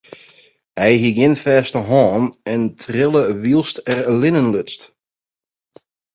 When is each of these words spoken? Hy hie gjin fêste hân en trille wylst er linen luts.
Hy 0.81 0.93
hie 1.01 1.15
gjin 1.15 1.39
fêste 1.43 1.79
hân 1.89 2.23
en 2.53 2.61
trille 2.81 3.23
wylst 3.43 3.77
er 3.93 3.99
linen 4.21 4.51
luts. 4.53 4.75